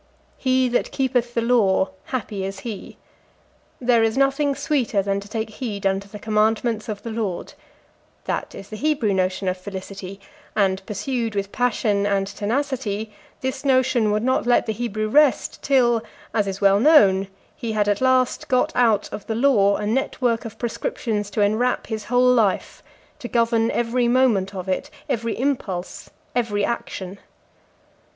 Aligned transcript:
"He 0.39 0.67
that 0.69 0.91
keepeth 0.91 1.35
the 1.35 1.43
law, 1.43 1.91
happy 2.05 2.43
is 2.43 2.61
he;" 2.61 2.97
"There 3.79 4.01
is 4.01 4.17
nothing 4.17 4.55
sweeter 4.55 5.03
than 5.03 5.19
to 5.19 5.29
take 5.29 5.51
heed 5.51 5.85
unto 5.85 6.07
the 6.07 6.17
commandments 6.17 6.89
of 6.89 7.03
the 7.03 7.11
Lord;"+ 7.11 7.53
that 8.25 8.55
is 8.55 8.69
the 8.69 8.77
Hebrew 8.77 9.13
notion 9.13 9.47
of 9.47 9.57
felicity; 9.59 10.19
and, 10.55 10.83
pursued 10.87 11.35
with 11.35 11.51
passion 11.51 12.07
and 12.07 12.25
tenacity, 12.25 13.13
this 13.41 13.63
notion 13.63 14.11
would 14.11 14.23
not 14.23 14.47
let 14.47 14.65
the 14.65 14.73
Hebrew 14.73 15.07
rest 15.07 15.61
till, 15.61 16.01
as 16.33 16.47
is 16.47 16.59
well 16.59 16.79
known, 16.79 17.27
he 17.55 17.73
had, 17.73 17.87
at 17.87 18.01
last, 18.01 18.47
got 18.47 18.71
out 18.75 19.07
of 19.13 19.27
the 19.27 19.35
law 19.35 19.75
a 19.75 19.85
network 19.85 20.45
of 20.45 20.57
prescriptions 20.57 21.29
to 21.29 21.41
enwrap 21.43 21.85
his 21.85 22.05
whole 22.05 22.33
life, 22.33 22.81
to 23.19 23.27
govern 23.27 23.69
every 23.69 24.07
moment 24.07 24.55
of 24.55 24.67
it, 24.67 24.89
every 25.07 25.37
impulse, 25.37 26.09
every 26.33 26.65
action. 26.65 27.19